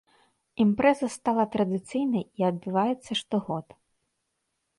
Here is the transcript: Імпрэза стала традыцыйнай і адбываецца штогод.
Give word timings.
Імпрэза 0.63 1.09
стала 1.17 1.45
традыцыйнай 1.55 2.25
і 2.25 2.41
адбываецца 2.51 3.11
штогод. 3.21 3.67